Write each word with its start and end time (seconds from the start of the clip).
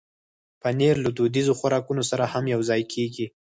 پنېر 0.61 0.95
له 1.05 1.09
دودیزو 1.17 1.53
خوراکونو 1.59 2.03
سره 2.11 2.23
هم 2.33 2.43
یوځای 2.55 2.81
کېږي. 2.93 3.25